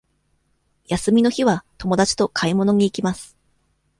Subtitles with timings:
[0.87, 3.37] 休みの日は友達と買い物に行きます。